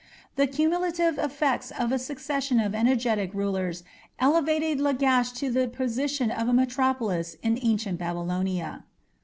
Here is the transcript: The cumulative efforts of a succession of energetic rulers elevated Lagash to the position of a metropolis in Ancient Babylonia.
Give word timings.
The 0.35 0.47
cumulative 0.47 1.19
efforts 1.19 1.69
of 1.69 1.91
a 1.91 1.99
succession 1.99 2.59
of 2.59 2.73
energetic 2.73 3.31
rulers 3.35 3.83
elevated 4.17 4.79
Lagash 4.79 5.31
to 5.35 5.51
the 5.51 5.67
position 5.67 6.31
of 6.31 6.47
a 6.49 6.53
metropolis 6.53 7.35
in 7.43 7.59
Ancient 7.61 7.99
Babylonia. 7.99 8.83